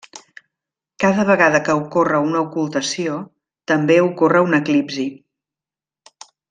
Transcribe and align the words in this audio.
Cada 1.03 1.25
vegada 1.31 1.59
que 1.67 1.75
ocorre 1.81 2.23
una 2.29 2.41
ocultació, 2.47 3.21
també 3.73 4.01
ocorre 4.09 4.45
un 4.51 4.63
eclipsi. 4.63 5.07